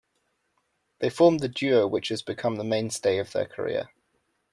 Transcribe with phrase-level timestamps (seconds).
[0.97, 3.91] They formed the duo which has become the mainstay of their career.